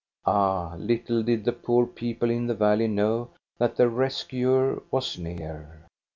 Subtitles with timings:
[0.25, 5.19] Ah, little did the poor people in the valley know that their res cuer was
[5.19, 5.85] near.